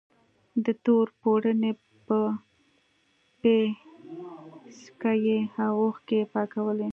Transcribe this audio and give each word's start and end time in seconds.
د 0.63 0.67
تور 0.83 1.07
پوړني 1.19 1.71
په 2.05 2.17
پيڅکه 3.41 5.11
يې 5.25 5.39
اوښکې 5.65 6.21
پاکولې. 6.31 6.89